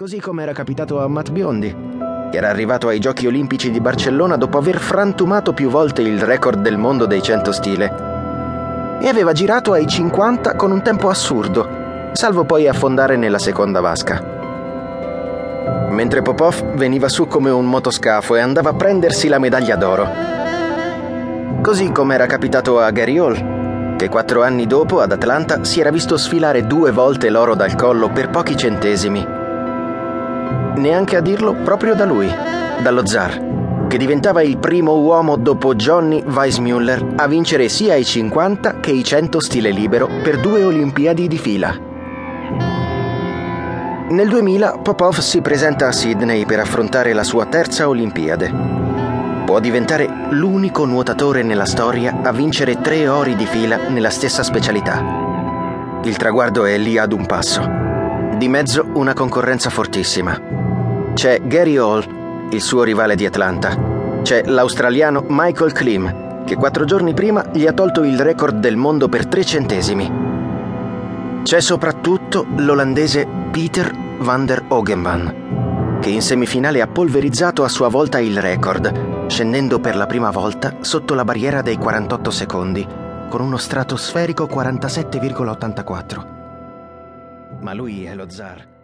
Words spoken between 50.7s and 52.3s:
nuotatore nella storia a